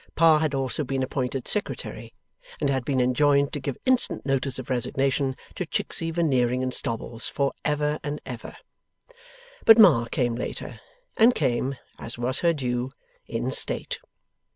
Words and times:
Pa 0.15 0.39
had 0.39 0.55
also 0.55 0.83
been 0.83 1.03
appointed 1.03 1.47
Secretary, 1.47 2.11
and 2.59 2.71
had 2.71 2.83
been 2.83 2.99
enjoined 2.99 3.53
to 3.53 3.59
give 3.59 3.77
instant 3.85 4.25
notice 4.25 4.57
of 4.57 4.67
resignation 4.71 5.35
to 5.53 5.63
Chicksey, 5.63 6.09
Veneering, 6.09 6.63
and 6.63 6.73
Stobbles, 6.73 7.27
for 7.29 7.53
ever 7.63 7.99
and 8.03 8.19
ever. 8.25 8.57
But 9.63 9.77
Ma 9.77 10.05
came 10.05 10.33
later, 10.33 10.79
and 11.17 11.35
came, 11.35 11.75
as 11.99 12.17
was 12.17 12.39
her 12.39 12.51
due, 12.51 12.89
in 13.27 13.51
state. 13.51 13.99